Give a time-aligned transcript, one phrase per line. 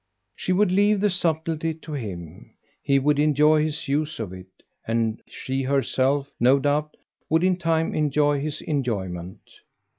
[0.35, 2.49] She would leave the subtlety to him:
[2.81, 4.47] he would enjoy his use of it,
[4.87, 6.97] and she herself, no doubt,
[7.29, 9.41] would in time enjoy his enjoyment.